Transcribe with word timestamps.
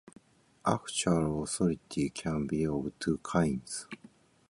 Actual 0.65 1.43
authority 1.43 2.09
can 2.09 2.47
be 2.47 2.65
of 2.65 2.91
two 2.99 3.19
kinds. 3.19 3.85